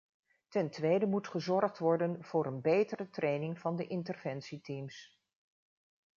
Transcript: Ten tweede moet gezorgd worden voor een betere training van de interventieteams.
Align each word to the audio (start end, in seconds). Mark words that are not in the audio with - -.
Ten 0.49 0.69
tweede 0.69 1.05
moet 1.05 1.27
gezorgd 1.27 1.77
worden 1.79 2.23
voor 2.23 2.45
een 2.45 2.61
betere 2.61 3.09
training 3.09 3.59
van 3.59 3.75
de 3.75 3.87
interventieteams. 3.87 5.19